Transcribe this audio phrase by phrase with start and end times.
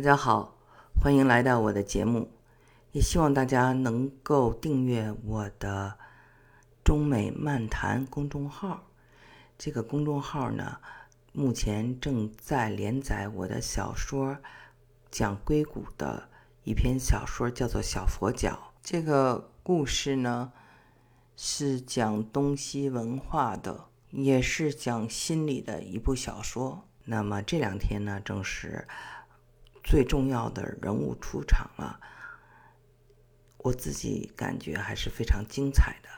[0.00, 0.56] 大家好，
[0.98, 2.30] 欢迎来到我的节目，
[2.92, 5.98] 也希望大家能够订阅我的
[6.82, 8.86] 中美漫谈公众号。
[9.58, 10.78] 这个公众号呢，
[11.34, 14.38] 目前正在连载我的小说，
[15.10, 16.30] 讲硅谷的
[16.64, 18.52] 一篇小说，叫做《小佛脚》。
[18.82, 20.50] 这个故事呢，
[21.36, 26.86] 是讲东西文化的，也是讲心理的一部小说。
[27.04, 28.88] 那么这两天呢，正是。
[29.90, 31.98] 最重要的人物出场了，
[33.56, 36.08] 我自己感觉还是非常精彩的，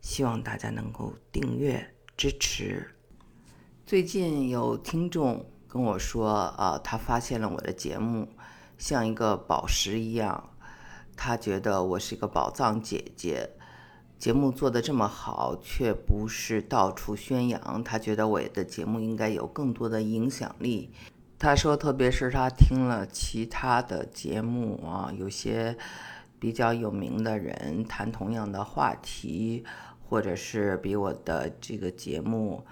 [0.00, 2.94] 希望大家能够订阅支持。
[3.84, 8.28] 最近有听众跟我说，啊，他发现了我的节目
[8.78, 10.50] 像一个宝石一样，
[11.16, 13.50] 他觉得我是一个宝藏姐姐，
[14.16, 20.94] 节目做的这么好，却不是到处宣扬，他觉得我的节目应该有更多的影响力。
[21.38, 25.76] 他说，特别是他听了其他的节目啊，有些
[26.40, 29.64] 比较有名的人谈同样的话题，
[30.08, 32.64] 或者是比我的这个节目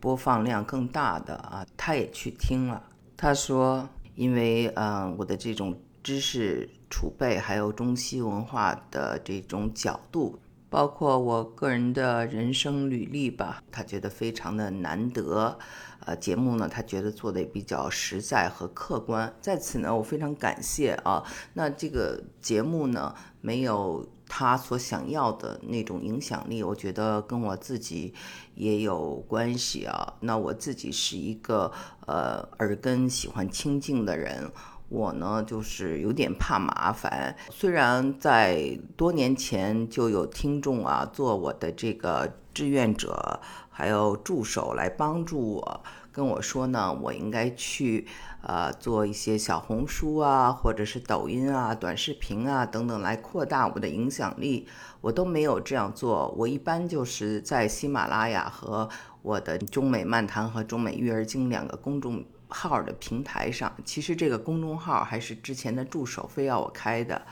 [0.00, 2.82] 播放量更大的啊，他也去听了。
[3.14, 10.38] 他说，因为嗯，我的这种知识储备，还有中西文化的这种角度。
[10.74, 15.56] 包括我个人的人生履历吧，他觉得非常的难得。
[16.04, 19.32] 呃，节目呢，他觉得做的也比较实在和客观。
[19.40, 21.22] 在此呢，我非常感谢啊。
[21.52, 28.12] 那这个节目呢，没有他所想要的那种影响力，我觉得跟我自己
[28.56, 30.14] 也有关系啊。
[30.18, 31.70] 那我自己是一个
[32.06, 34.50] 呃耳根喜欢清静的人。
[34.88, 37.34] 我呢，就是有点怕麻烦。
[37.50, 45.80] 虽然在多年前就有听众啊，做我的这个志愿者，还有助手来帮助我，
[46.12, 48.06] 跟我说呢，我应该去
[48.42, 54.68] 呃做一些小红书啊，或者是抖音啊、短视频啊等等，来扩大我的影响力。
[55.00, 56.28] 我都没有这样做。
[56.38, 58.88] 我一般就是在喜马拉雅和
[59.22, 62.24] 我的中美漫谈和中美育儿经两个公众。
[62.54, 67.26] 号的平台上，其实这个公众号还是之前的助手非要我开的，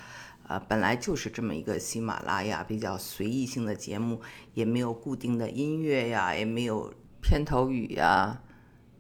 [0.49, 4.21] 呃，本来就是这么一个喜马拉雅比较随意性的节目，
[4.55, 8.43] 也没有固定的音乐呀，也没有片头语呀，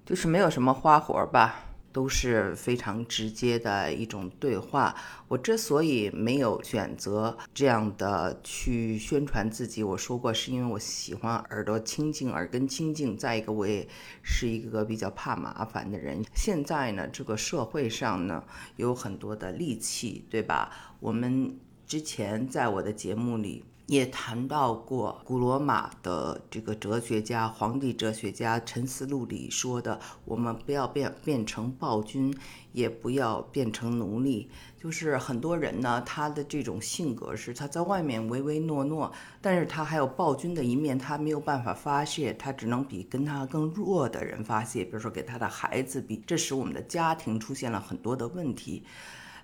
[0.07, 1.72] 就是没有什么花活吧。
[1.93, 4.95] 都是非常直接的一种对话。
[5.29, 13.17] 我之所以没有选择这样的去宣传自己，我说过是因为我喜欢耳朵清净、耳根清净。
[13.17, 13.87] 再一个，我也
[14.23, 16.25] 是一个比较怕麻烦的人。
[16.35, 18.43] 现在呢，这个社会上呢
[18.77, 20.73] 有很多的戾气，对吧？
[21.01, 23.65] 我们之前在我的节目里。
[23.93, 32.35] 也谈到过古罗马的这个哲学家、皇帝哲学家陈思路里说的：“我们不要变变成暴君，
[32.73, 34.49] 也不要变成奴隶。”
[34.81, 48.85] 就是很多人呢，他的这种性格是他在外面唯唯诺诺，但是他还有暴君的一面，他没有办法发泄，他只能比跟他更弱的人发泄，比如说给他的孩子比，这使我们的家庭出现了很多的问题。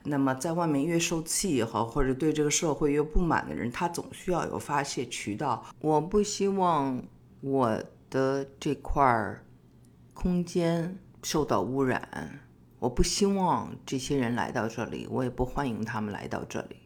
[0.08, 5.64] 那么，在外面越受气也好，或者对这个社会越不满的人，他总需要有发泄渠道。
[5.80, 7.02] 我不希望
[7.40, 9.38] 我的这块
[10.14, 12.40] 空间受到污染，
[12.78, 16.76] 我不希望这些人来到这里，我也不欢迎他们来到这里，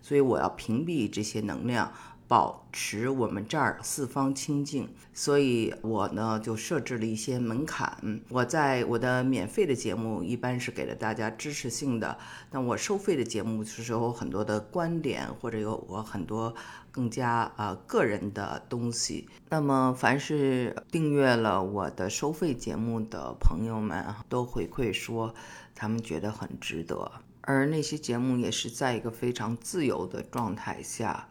[0.00, 1.92] 所以我要屏蔽这些能量。
[2.34, 8.20] 保持我们这儿四方清净，所以我呢就设置了一些门槛。
[8.28, 12.18] 我在我的免费的节目一般是给了大家知识性的，
[12.50, 16.52] 那我收费的节目是有很多的观点或者有我很多
[16.90, 19.28] 更加啊个人的东西。
[19.50, 25.32] 那么凡是订阅了我的收费节目的朋友们都回馈说
[25.72, 27.12] 他们觉得很值得，
[27.42, 31.28] 而那些节目也是在一个非常自由的状态下。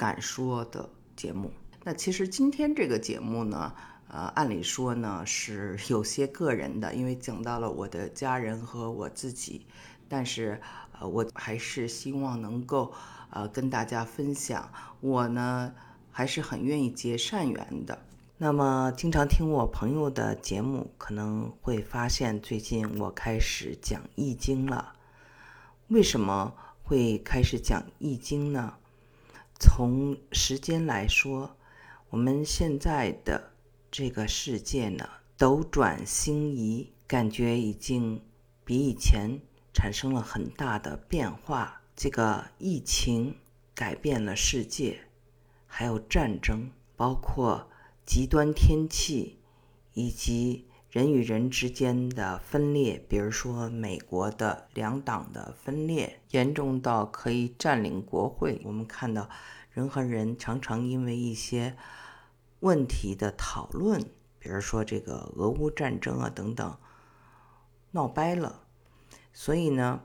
[0.00, 1.52] 敢说的节目，
[1.84, 3.70] 那其实今天这个节目呢，
[4.08, 9.66] 呃，按理说呢是有些个人的，因为讲到了我的家人和我自己，
[10.08, 10.58] 但是
[10.98, 12.90] 呃，我还是希望能够
[13.28, 15.70] 呃跟大家分享，我呢
[16.10, 17.98] 还是很愿意结善缘的。
[18.38, 24.94] 那么经常听我朋友的节目，可能会发现最近我开始讲易经了。
[25.88, 28.76] 为什么会开始讲易经呢？
[29.62, 31.54] 从时间来说，
[32.08, 33.52] 我们现在的
[33.90, 38.22] 这个世界呢，斗转星移，感觉已经
[38.64, 39.38] 比以前
[39.74, 41.82] 产生了很大的变化。
[41.94, 43.36] 这个疫情
[43.74, 45.02] 改变了世界，
[45.66, 47.68] 还有战争，包括
[48.06, 49.38] 极端天气
[49.92, 58.60] 以及人与人之间的分裂，比如说美国的两党的分裂，严重到可以占领国会。
[58.64, 59.30] 我们看到
[59.70, 61.76] 人和人常常因为一些
[62.58, 64.02] 问题的讨论，
[64.40, 66.76] 比如说这个俄乌战争啊等等，
[67.92, 68.64] 闹掰了。
[69.32, 70.02] 所以呢，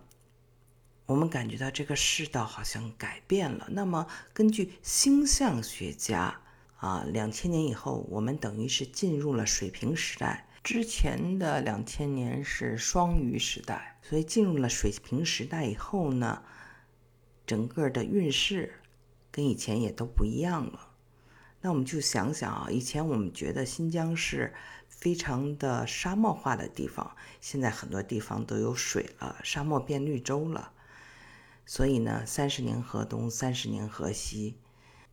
[1.07, 3.65] 我们感觉到这个世道好像改变了。
[3.71, 4.05] 那么，
[4.35, 6.41] 根据星象学家
[6.77, 10.47] 啊，两千年以后，我们等于是进入了水平时代。
[10.65, 16.41] 之前的两千年是双鱼时代，所以进入了水平时代以后呢，
[17.45, 18.73] 整个的运势
[19.31, 20.89] 跟以前也都不一样了。
[21.61, 24.53] 那我们就想想啊，以前我们觉得新疆是。
[24.87, 30.71] 非常的沙漠化的地方，现在很多地方都有水了，沙漠变绿洲了。
[31.65, 34.55] 所以呢，三十年河东，三十年河西，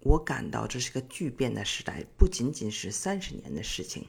[0.01, 4.07] 我感到这是个巨变的时代，不仅仅是三十年的事情，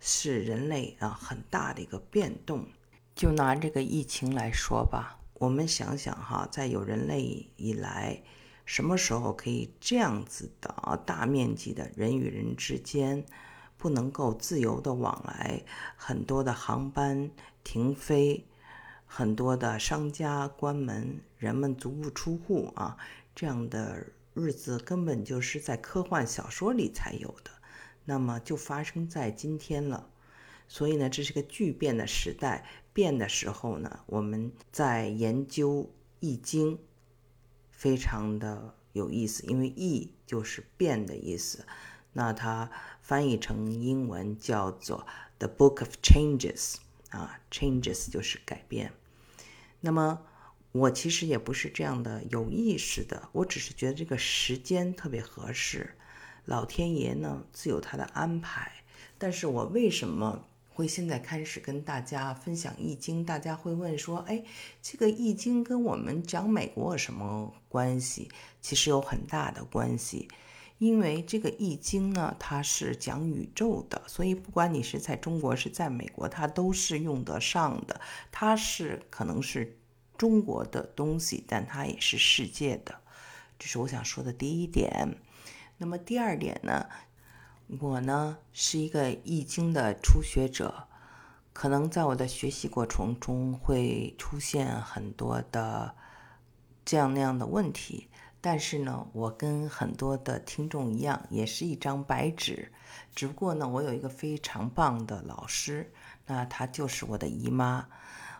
[0.00, 2.66] 是人类啊很大的一个变动。
[3.14, 8.22] 就拿这个疫情来说吧，我们想想哈，在有人类以来，
[8.64, 13.24] 什么时候可以这样子的啊大面积的人与人之间？
[13.76, 15.62] 不能够自由的往来，
[15.96, 17.30] 很多的航班
[17.62, 18.44] 停飞，
[19.06, 22.96] 很多的商家关门，人们足不出户啊，
[23.36, 24.04] 这样的
[24.34, 27.52] 日子根本就是在科幻小说里才有的，
[28.08, 30.08] 那么就发生在今天了。
[30.66, 32.64] 所以呢，这是个巨变的时代。
[32.94, 35.84] 变的时候呢，我们在研究
[36.20, 36.76] 《易经》，
[37.70, 41.66] 非常的有意思，因为“易”就是变的意思。
[42.14, 42.70] 那它
[43.02, 45.00] 翻译成英文叫做
[45.38, 46.76] 《The Book of Changes》
[47.16, 48.92] 啊，Changes 就是改变。
[49.80, 50.22] 那么
[50.72, 55.94] 我其实也不是这样的有意识的，我只是觉得这个时间特别合适，
[56.48, 58.72] 老天爷呢自有他的安排。
[59.18, 63.22] 但是我为什么会现在开始跟大家分享《易经》？
[63.24, 64.42] 大家会问说：“哎，
[64.80, 68.30] 这个《易经》跟我们讲美国有什么关系？”
[68.62, 70.28] 其实有很大的关系。
[70.78, 78.00] 因为这个易经呢，它是讲宇宙的，所以不管你是在中国是在美国，它都是用得上的。
[78.30, 79.76] 它是可能是
[80.16, 82.94] 中国的东西，但它也是世界的。
[83.58, 85.18] 这是我想说的第一点。
[85.78, 86.86] 那么第二点呢，
[87.80, 90.88] 我呢是一个易经的初学者，
[91.52, 95.94] 可能在我的学习过程中会出现很多的
[96.84, 98.08] 这样那样的问题。
[98.40, 102.72] 但是呢，我跟很多的听众一样，也是一张白纸。
[103.14, 105.92] 只不过呢，我有一个非常棒的老师，
[106.26, 107.88] 那她就是我的姨妈。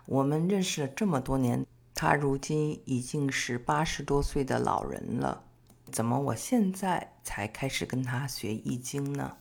[0.07, 5.45] 我们认识了这么多年，她如今已经是八十多岁的老人了。
[5.91, 9.37] 怎么我现在才开始跟她学易经呢？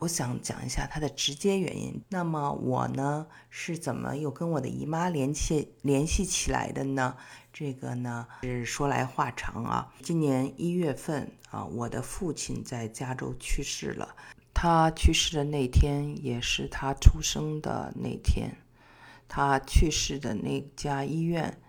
[0.00, 2.02] 我想讲一下它的直接原因。
[2.08, 7.16] 那么我呢是怎么又跟我的姨妈联系联系起来的呢？
[7.52, 9.94] 这个呢是说来话长啊。
[10.02, 14.14] 今年一月份啊，我的父亲在加州去世了。
[14.52, 18.56] 他去世的那天也是他出生的那天。
[19.28, 21.60] 他去世的那家医院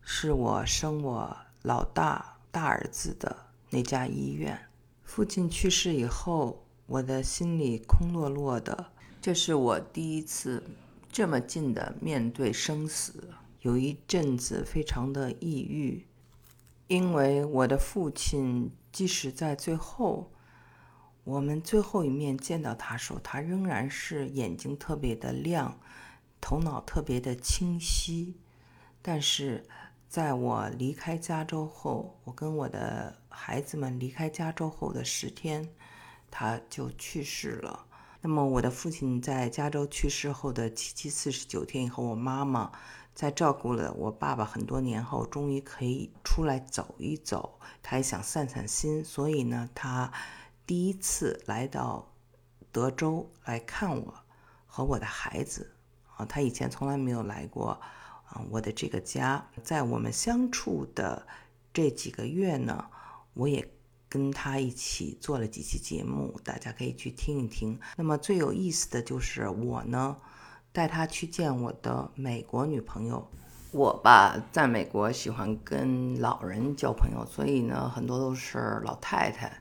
[0.00, 3.45] 是我生我老大大儿子的
[3.76, 4.58] 那家医院。
[5.04, 6.62] 父亲去世以后。
[6.88, 10.62] 我的心里空落落的，这是我第一次
[11.10, 16.06] 这么近的面对生死，有一阵子非常的抑郁，
[16.86, 20.30] 因为我的父亲即使在最后，
[21.24, 25.80] 我们最后一面见到他时候，他仍然是眼睛特别的亮，
[26.40, 28.36] 头脑特别的清晰，
[29.02, 29.66] 但是
[30.16, 35.68] 在我离开加州后，我跟我的孩子们离开加州后的十天。
[36.30, 37.84] 他就去世了。
[38.22, 42.72] 那么，我的父亲在加州去世后的七七四十九天以后，我妈妈
[43.14, 47.60] 在照顾了我爸爸很多年后，终于可以出来走一走。
[47.82, 50.10] 他也想散散心，所以呢，他
[50.66, 52.10] 第一次来到
[52.72, 54.14] 德州来看我
[54.66, 55.74] 和我的孩子。
[56.16, 57.78] 啊，他以前从来没有来过
[58.26, 59.46] 啊，我的这个家。
[59.62, 61.26] 在我们相处的
[61.72, 62.86] 这几个月呢，
[63.34, 63.68] 我也。
[64.08, 67.78] 跟他一起做了几期节目，大家可以去听一听。
[67.96, 70.16] 那么最有意思的就是我呢，
[70.72, 73.28] 带他去见我的美国女朋友。
[73.72, 79.52] 我吧，在美国喜欢跟老人交朋友，所以呢，很多都是老太太。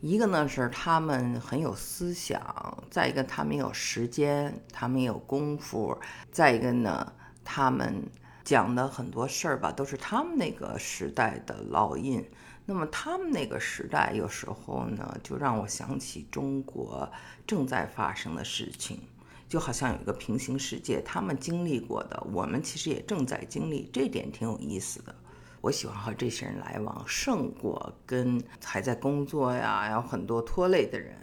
[0.00, 5.98] 一个呢是他们很有思想，再一个他们有时间，他们有功夫，
[6.30, 7.12] 再一个呢，
[7.46, 8.02] 他们
[8.44, 12.22] 讲的很多事儿吧，都是他们那个时代的烙印。
[12.66, 17.08] 那么他们那个时代，有时候呢，就让我想起中国
[17.46, 18.98] 正在发生的事情。
[19.48, 25.14] 就好像有一个平行世界，他们经历过的，我们其实也正在经历，这点挺有意思的。
[25.60, 31.14] 我喜欢和这些人来往，胜过跟还在工作呀，有很多拖累的人。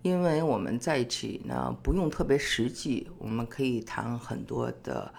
[0.00, 5.12] 因为我们在一起呢，不用特别实际，我们可以谈很多的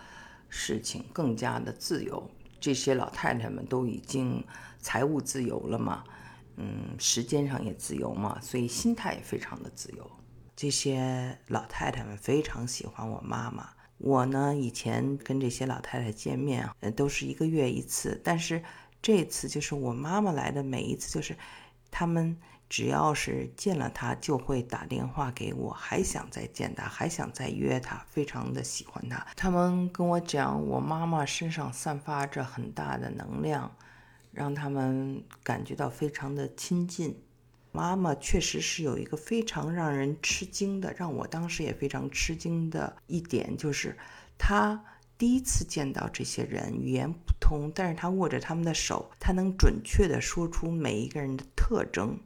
[0.49, 2.29] 事情，更加的自由。
[2.59, 4.43] 这些老太太们都已经
[4.79, 6.03] 财务自由了嘛，
[6.55, 10.09] 嗯，时间上也自由嘛，所以心态也非常的自由。
[10.55, 13.69] 这些老太太们非常喜欢我妈妈。
[13.99, 18.19] 我呢，以前跟这些老太太见面，呃，都是一个月一次。
[18.23, 18.63] 但是
[19.01, 21.37] 这次就是我妈妈来的每一次，就是
[21.91, 22.35] 他们
[22.69, 29.25] 只要是见了她，就会打电话给我，还想再见她，还想再约她，非常的喜欢她。
[29.35, 33.75] 他们跟我讲，我妈妈身上散发着很大的能量，
[34.31, 37.21] 让他们感觉到非常的亲近。
[37.71, 43.95] 妈妈确实是有一个非常让人吃惊的，让我当时也非常吃惊的一点，就是
[44.37, 44.83] 她
[45.17, 52.19] 第一次见到这些人，语言不通，但是她握着他们的手，她能准确的说出每一个人的特征。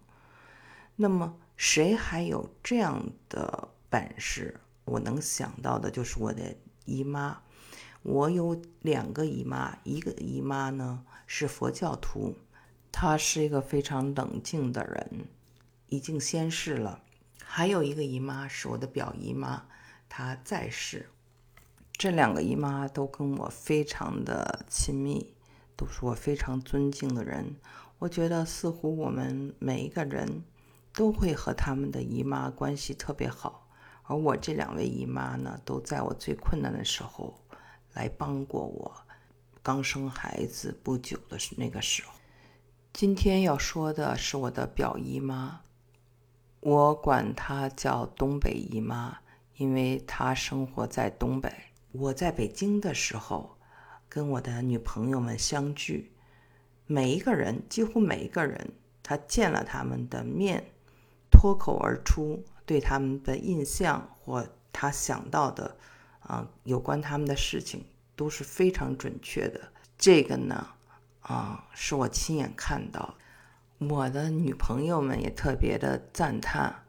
[0.96, 4.60] 那么谁还有这样的本事？
[4.86, 6.56] 我能想到的就是我的
[6.86, 7.42] 姨妈。
[8.04, 12.36] 我有两个姨妈，一个姨妈呢是佛教徒，
[12.92, 15.28] 她是一个非常冷静的人。
[15.88, 17.04] 已经仙逝了，
[17.44, 19.66] 还有一个姨妈是我的表姨妈，
[20.10, 21.10] 她在世。
[21.94, 25.36] 这两个姨妈都跟我非常的亲密，
[25.76, 27.56] 都是我非常尊敬的人。
[28.00, 30.44] 我觉得似乎我们每一个人
[30.94, 33.68] 都会和他们的姨妈关系特别好，
[34.04, 37.34] 而我这两位姨妈呢，都在我最困难的时候
[37.94, 38.94] 来帮过我。
[39.64, 42.14] 刚生孩子不久的那个时候，
[42.92, 45.62] 今天要说的是我的表姨妈。
[46.60, 49.20] 我管她叫东北姨妈，
[49.58, 51.52] 因为她生活在东北。
[51.92, 53.58] 我在北京的时候，
[54.10, 56.12] 跟我的女朋友们相聚，
[56.86, 60.71] 每一个人，几乎每一个人，他见了他们的面，
[61.42, 65.76] 脱口而出对他们的印象或他想到的，
[66.20, 67.84] 啊，有关他们的事情
[68.16, 69.60] 都是非常准确的。
[69.98, 70.68] 这个呢，
[71.22, 73.16] 啊，是我亲眼看到。
[73.80, 76.84] 我的女朋友们也特别的赞叹，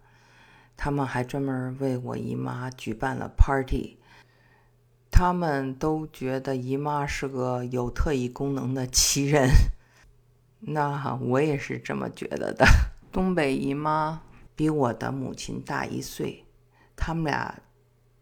[0.76, 3.96] 他们还专门为我姨妈举办了 party，
[5.10, 9.48] 他们都觉得姨妈是个有特异功能的奇人，
[10.60, 12.66] 那我也是这么觉得的。
[13.10, 14.20] 东北姨妈
[14.54, 16.44] 比我的母亲大一岁，
[16.96, 17.62] 他们俩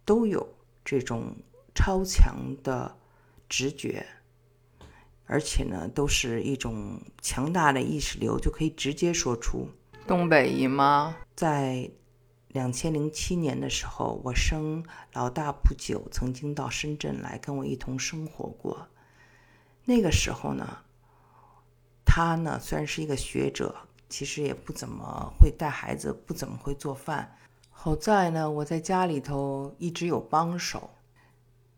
[0.05, 1.35] 都有这种
[1.75, 2.97] 超强的
[3.49, 4.07] 直觉。
[5.27, 9.69] 而且呢，都是一种强大的意识流，就可以直接说出。
[10.05, 11.89] 东北姨妈在
[12.49, 18.89] 两千零七年的时候，我生老大不久，曾经到深圳来跟我一同生活过。
[19.85, 20.79] 那个时候呢，
[22.05, 23.77] 他呢虽然是一个学者，
[24.11, 27.35] 其实也不怎么会带孩子，不怎么会做饭。
[27.71, 30.91] 好在呢，我在家里头一直有帮手。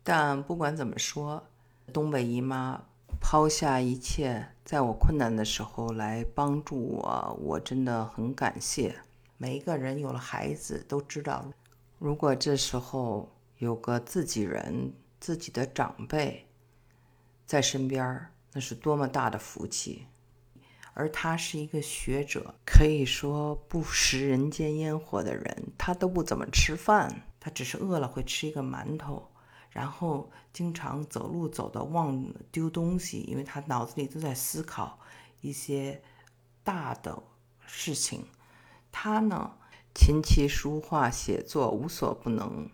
[0.03, 1.45] 但不管怎么说，
[1.93, 2.83] 东北姨妈。
[3.21, 8.97] 抛下一切，在我困难的时候来帮助我，我真的很感谢。
[9.37, 11.45] 每一个人有了孩子都知道，
[12.01, 16.49] 如果这时候有个自己人、自己的长辈
[17.47, 20.07] 在身边，那是多么大的福气。
[20.95, 29.31] 而他是一个学者，可以说不食人间烟火的人，他都不怎么吃饭，他只是饿了会吃一个馒头。
[29.71, 34.99] 然后经常走路走的忘丢东西，因为他脑子里都在思考
[35.41, 36.03] 一些
[36.63, 37.23] 大的
[37.67, 38.27] 事情。
[38.91, 39.53] 他呢，
[39.95, 42.69] 琴棋书画写作无所不能。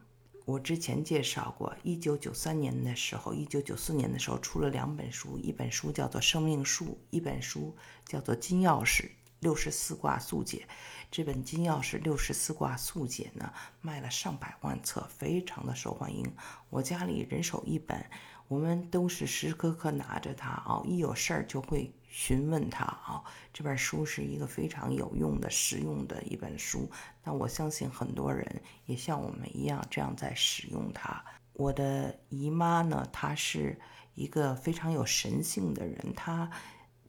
[0.49, 7.77] 我之前介绍过，一九九三年的时候，一九九四年的时候出了两本书，一本书叫做《生命树》，一本书
[8.07, 10.67] 叫做《金钥匙六十四卦速解》。
[11.11, 13.53] 这本《金钥匙六十四卦速解》呢，
[13.83, 16.25] 卖了上百万册，非常的受欢迎。
[16.71, 18.07] 我家里人手一本，
[18.49, 23.23] 我们都是时时刻刻拿着它啊，一有事儿就会询问它啊。
[23.53, 26.91] 这本书是一个非常有用的、实用的一本书。
[27.23, 31.23] 那我相信很多人也像我们一样这样在使用它。
[31.53, 33.79] 我的姨妈呢，她是
[34.15, 36.51] 一个非常有神性的人，她。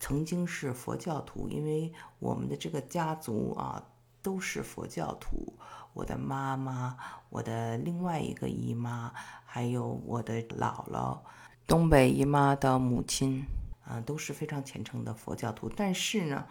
[0.01, 3.83] 曾经是佛教徒，因为我们的这个家族啊
[4.21, 5.57] 都是佛教徒。
[5.99, 6.95] 我的妈妈、
[7.29, 9.11] 我的另外一个姨妈，
[9.45, 11.19] 还有我的姥姥，
[11.67, 13.43] 东北姨妈的母亲，
[13.83, 15.67] 啊都是非常虔诚的佛教徒。
[15.67, 16.47] 但是呢，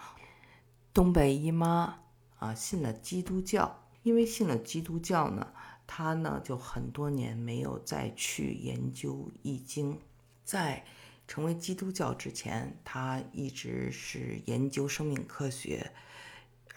[0.92, 1.98] 东北姨妈
[2.38, 5.46] 啊信了基督教，因为信了基督教呢，
[5.86, 9.98] 她呢就很多年没有再去研究易经。
[10.44, 10.84] 在
[11.26, 15.90] 成为基督教之前，他一直是研究生命科学，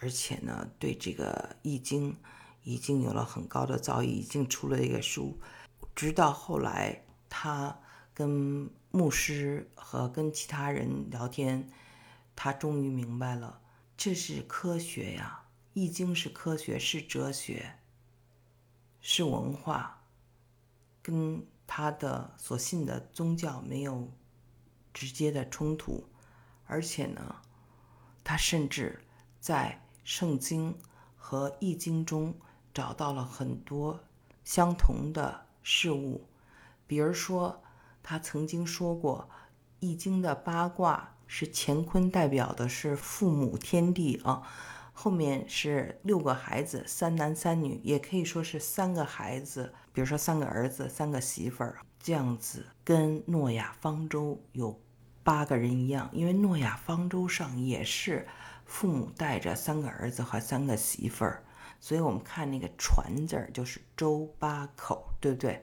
[0.00, 2.16] 而且呢对这个易经
[2.62, 5.38] 已经有了很高的造诣，已经出了一个书。
[5.94, 7.80] 直到后来，他
[8.14, 11.68] 跟牧师和跟其他人聊天，
[12.34, 13.60] 他终于明白了，
[13.96, 15.44] 这是科学呀。
[15.74, 17.78] 易经是科学，是哲学，
[19.00, 20.02] 是文化，
[21.00, 24.10] 跟他的所信的宗教没有
[24.92, 26.04] 直接的冲突，
[26.66, 27.36] 而且呢，
[28.22, 29.02] 他甚至
[29.40, 30.78] 在圣经
[31.16, 32.34] 和易经中
[32.74, 34.00] 找到了很多
[34.44, 36.26] 相同的事物，
[36.86, 37.62] 比如说，
[38.02, 39.28] 他曾经说过，
[39.80, 44.42] 易经的八卦是乾坤，代表的是父母天地啊。
[44.94, 54.78] 后面是六个孩子，三男三女，也可以说是三个孩子，比如说三个儿子，三个媳妇儿，这样子跟诺亚方舟有
[55.22, 58.28] 八个人一样，因为诺亚方舟上也是
[58.66, 61.42] 父母带着三个儿子和三个媳妇儿，
[61.82, 65.62] 所以我们看那个传字儿就是周八口，对不对？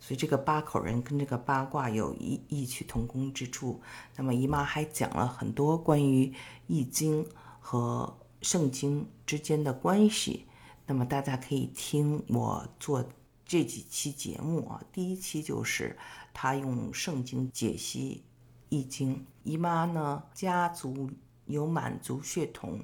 [0.00, 3.80] 所以这个八口人跟这个八卦有异异曲同工之处。
[4.16, 6.34] 那么姨妈还讲了很多关于
[6.66, 7.24] 易经
[7.60, 8.18] 和。
[8.40, 10.46] 圣经之间的关系，
[10.86, 13.04] 那么大家可以听我做
[13.44, 14.80] 这几期节目啊。
[14.92, 15.98] 第一期就是
[16.32, 18.22] 他用圣经解析
[18.68, 19.26] 易经。
[19.42, 21.10] 姨妈呢，家族
[21.46, 22.80] 有满族血统，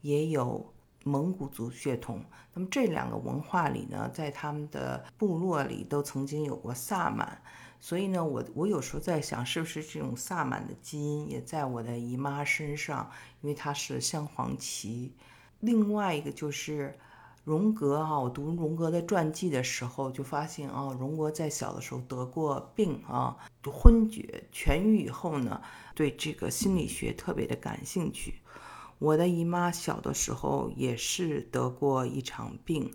[0.00, 2.24] 也有蒙古族血统。
[2.52, 7.40] 那么这两个文化里呢，在他们的部落里都曾经有过萨满。
[7.80, 13.08] 所以呢，我我有时候在想，是不是这种萨满的基因也在我的姨妈身上？
[13.40, 15.12] 因为她是镶黄旗。
[15.60, 16.98] 另外一个就是
[17.44, 25.62] 荣格啊，我读荣格的传记的时候就发现啊，荣格在小的时候得过病啊，昏厥，痊愈以后呢，
[25.94, 28.34] 对这个心理学特别的感兴趣。
[28.98, 32.90] 我的姨妈小的时候也是得过一场病，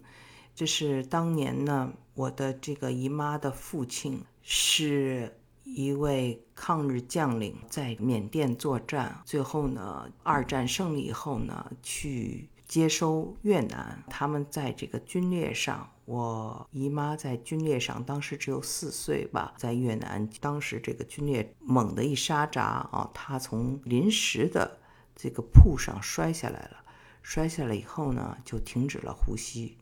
[0.53, 4.23] 这是当年呢，我的这个姨妈的父亲。
[4.45, 14.03] 是一位抗日将领，在缅甸作战，最后呢，二战胜利以后呢，去接收越南。
[14.09, 22.61] 他们在这个军列上，我姨妈在军列上，当时只有四岁吧，在越南，当时这个军列猛地一沙闸
[22.91, 24.77] 啊，她从临时的
[25.15, 26.84] 这个铺上摔下来了，
[27.21, 29.78] 摔下来以后呢，就停止了呼吸，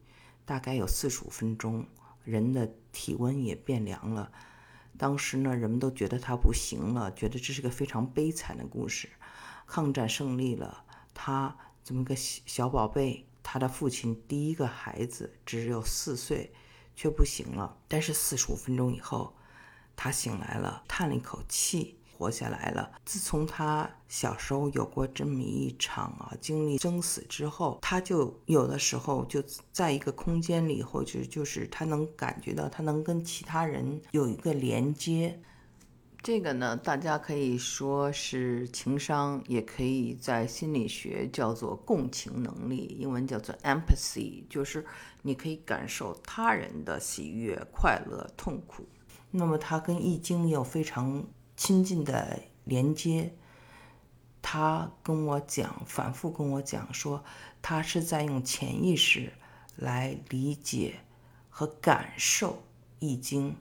[0.46, 1.88] 大概有四十五分钟，
[2.24, 4.32] 人的体温也变凉了。
[4.98, 9.10] 当时呢，人们都觉得他不行了，觉得这是个非常悲惨的故事。
[9.66, 16.54] 抗战胜利了，他这么个小小宝贝，他的父亲第一个孩子只有四岁，
[16.94, 17.78] 却不行了。
[17.88, 19.34] 但是四十五分钟以后，
[19.96, 21.98] 他醒来了，叹了一口气。
[22.22, 22.92] 活下来了。
[23.04, 35.42] 自从他小时候有过这么一场啊，经历生死之后，他就有的时候就在一个空间里，或者就是他能感觉到，他能跟其他人有一个连接。
[36.22, 44.86] 这个呢，大家可以说是情商，也可以在心理学叫做共情能力，英文叫做 empathy，就是
[45.24, 48.86] 你可以感受他人的喜悦、快乐、痛苦。
[49.32, 51.26] 那么他跟易经有非常。
[51.64, 53.36] 亲近的连接，
[54.42, 57.24] 他跟我讲，反复跟我讲说，
[57.62, 59.32] 他是在用潜意识
[59.76, 60.96] 来理解
[61.52, 62.64] 和感受
[62.98, 63.56] 易经。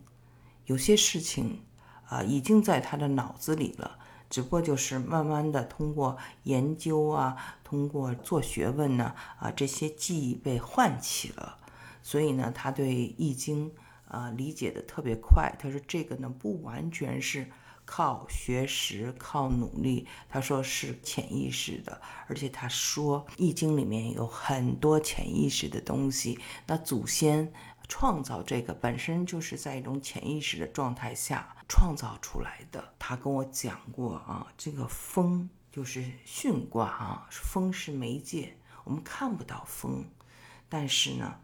[0.64, 1.60] 有些事情
[2.06, 3.98] 啊，已经在他的脑子里了，
[4.30, 11.58] 只不过就是慢慢的通过研究啊，通过做学问呢，啊，这些记忆被唤起了。
[12.02, 13.70] 所以呢，他对易经
[14.08, 15.54] 啊理解的特别快。
[15.58, 17.46] 他说这个呢，不完全是。
[17.92, 20.06] 靠学识，靠努力。
[20.28, 26.38] 他说是潜意识的，而且他说《易经》里面有很多潜意识的东西。
[26.68, 27.52] 那祖先
[27.88, 32.94] 创造这个本身就是在一种潜意识的状态下创造出来的。
[32.96, 40.04] 他跟我讲过啊，这个风就是巽卦啊，风是媒介，我们看不到风，
[40.68, 41.40] 但是呢，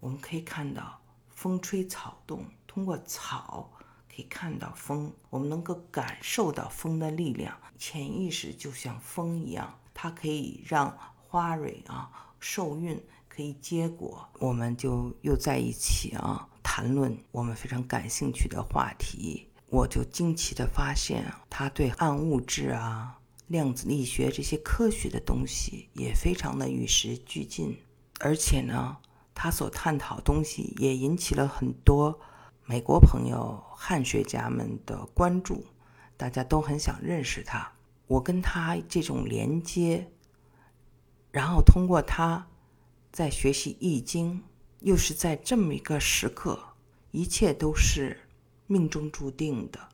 [0.00, 3.72] 我们可以看到风吹草动，通过草。
[4.18, 7.56] 可以看到风，我们能够感受到风的力量。
[7.78, 14.28] 潜意识就像风一样，它可以让花蕊啊受孕，可以结果。
[14.40, 19.46] 我们就又在一起啊，谈论我们非常感兴趣的话题。
[19.68, 27.78] 我就惊奇的发现，他对暗物质啊、量子力学这些科学的东西也非常的与时俱进，
[28.18, 28.96] 而且呢。
[29.40, 32.18] 他所探讨东西也引起了很多
[32.70, 35.64] 美国朋友、汉学家们的关注，
[36.18, 37.72] 大家都很想认识他。
[38.06, 40.06] 我跟他这种连接，
[41.32, 42.46] 然后通过他
[43.10, 44.34] 在学习《易经》，
[44.80, 46.58] 又是在这么一个时刻，
[47.10, 48.28] 一切都是
[48.66, 49.88] 命中注定的。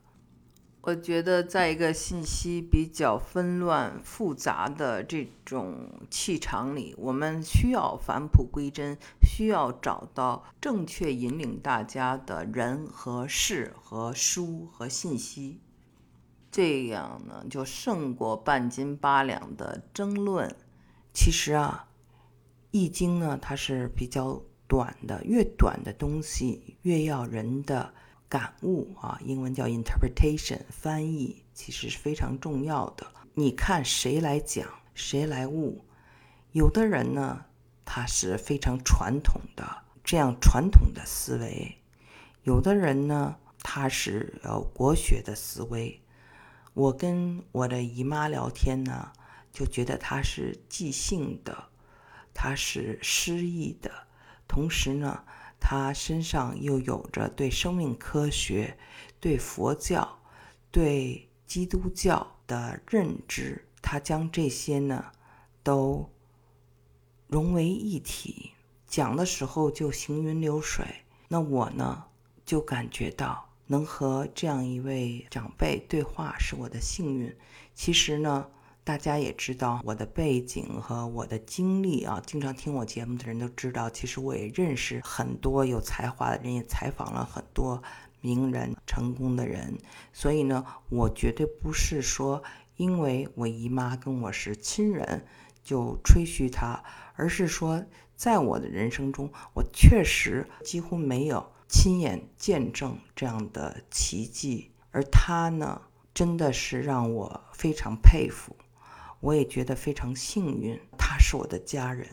[0.87, 15.59] 我觉得，在一个信息比较纷乱、复杂的这种气场里，我们需要返璞归真，需要找到正确引领大家的人和事和书和信息，
[16.51, 20.55] 这样呢，就胜过半斤八两的争论。
[21.15, 21.89] 其实啊，
[22.73, 27.95] 《易经》呢，它是比较短的，越短的东西越要人的。
[28.29, 33.07] 感悟啊，英文叫 interpretation，翻译其实是非常重要的。
[33.35, 35.85] 你看谁来讲，谁来悟。
[36.53, 37.45] 有的人呢，
[37.85, 41.77] 他是非常传统的，这样传统的思维；
[42.43, 46.01] 有的人呢，他是呃国学的思维。
[46.73, 49.13] 我跟我的姨妈聊天呢，
[49.53, 51.69] 就觉得她是即兴的，
[52.33, 53.91] 她是诗意的，
[54.49, 55.25] 同时呢。
[55.67, 58.77] 他身上又有着对生命科学、
[59.19, 60.19] 对佛教、
[60.71, 65.07] 对基督教的认知，他将这些呢
[65.63, 66.11] 都
[67.29, 68.51] 融为一体，
[68.87, 70.85] 讲的时候就行云流水。
[71.29, 72.05] 那我呢
[72.45, 77.35] 就感觉到能和这样一位长辈对话是我的幸运。
[77.75, 78.51] 其实呢。
[78.85, 87.83] 大家也知道我的背景和我的经历啊，经常听我节目的人都知道，其实我也认识很多有才华的人，也采访了很多
[88.21, 89.79] 名人、成功的人。
[90.13, 92.43] 所以呢，我绝对不是说
[92.77, 95.25] 因为我姨妈跟我是亲人
[95.63, 97.83] 就吹嘘她，而是说
[98.15, 105.81] 在我的人生中，我确实几乎没有亲眼见证这样的奇迹，而她呢，
[106.13, 108.55] 真的是让我非常佩服。
[109.25, 112.07] 我也觉得非常幸运，他是我的家人。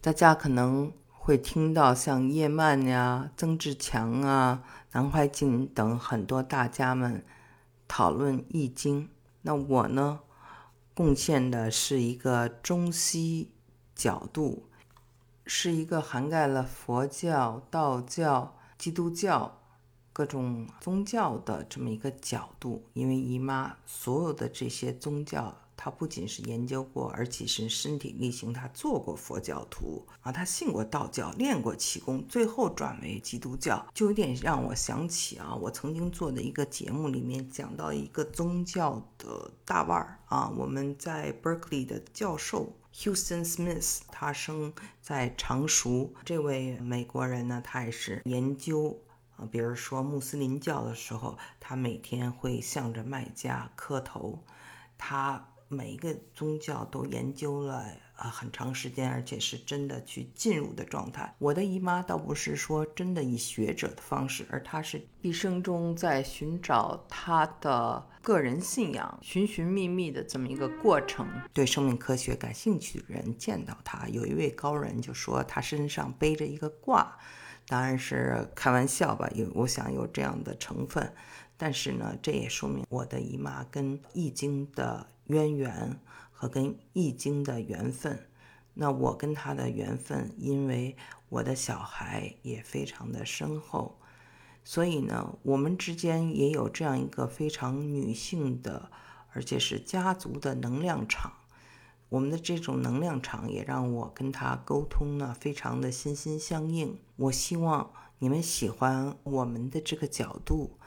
[0.00, 7.24] 大家可能会听到像叶曼呀、曾志强啊、南怀瑾等很多大家们
[7.86, 9.04] 讨论《易经》，
[9.42, 10.18] 那我呢，
[10.92, 13.52] 贡献的是一个中西
[13.94, 14.66] 角度，
[15.46, 19.60] 是一个涵盖了佛教、道教、基督教
[20.12, 22.84] 各种宗教的这么一个角度。
[22.94, 25.56] 因为姨妈所有的这些宗教。
[25.80, 28.52] 他不仅是研究过，而且是身体力行。
[28.52, 46.12] 他做过佛教徒啊，他信过道教，练过气功，最后转为基督教，就有点让我想起啊，我曾经做的一个节目里面讲到一个宗教的大腕儿啊，我们在 Berkeley 的教授 Houston Smith，他生在常熟。
[46.24, 48.98] 这位美国人呢，他也是研究
[49.36, 54.42] 啊，比如说穆斯林教的时候，他每天会向着麦加磕头，
[54.98, 55.50] 他。
[55.68, 57.84] 每一个宗教都研究了
[58.16, 61.34] 啊很长时间，而且是真的去进入的状态。
[61.38, 71.28] 我的姨妈倒不是说真的以学者的方式，而她是一生中在寻找她的个人信仰，寻寻觅觅的这么一个过程。
[71.52, 77.18] 对生命科学感兴趣的人见到她，有一位高人就说她身上背着一个卦，
[77.66, 81.12] 当然是开玩笑吧，有我想有这样的成分。
[81.58, 85.06] 但是呢，这也说明我的姨妈跟易经的。
[85.28, 85.98] 渊源
[86.30, 88.28] 和跟《易经》的缘分，
[88.74, 90.96] 那我跟他的缘分，因为
[91.28, 93.98] 我的小孩也非常的深厚，
[94.64, 98.90] 所以呢，我们之间也有这样一个非常女性的，
[99.32, 101.32] 而且是家族的能量场。
[102.08, 106.98] 我们的这种能量场也让我跟他沟通呢，非常的心心相印。
[107.16, 110.78] 我希望你们喜欢我们的这个角度。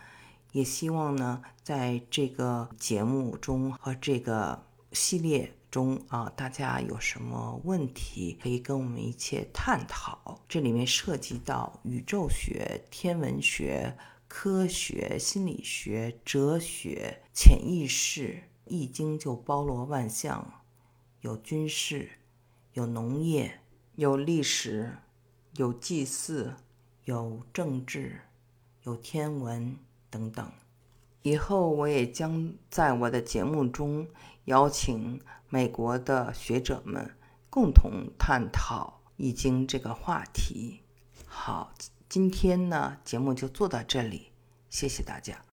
[0.51, 10.41] 也希望呢，在这个节目中和这个系列中啊，大家有什么问题可以跟我们一起探讨。
[10.49, 18.33] 这里面涉及到宇宙学、天文学、科学、心理学、哲学、潜意识，
[18.65, 20.61] 《易经》就包罗万象，
[21.21, 22.09] 有军事，
[22.73, 23.61] 有农业，
[23.95, 24.97] 有历史，
[25.55, 26.55] 有祭祀，
[27.05, 28.23] 有政治，
[28.83, 29.77] 有天文。
[30.11, 30.51] 等等，
[31.23, 34.07] 以后我也将在我的节目中
[34.45, 35.19] 邀请
[35.49, 37.15] 美国的学者们
[37.49, 40.81] 共同探讨《易经》这个话题。
[41.25, 41.73] 好，
[42.09, 44.33] 今天呢节目就做到这里，
[44.69, 45.45] 谢谢大家。